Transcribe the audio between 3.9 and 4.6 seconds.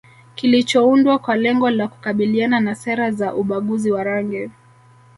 wa rangi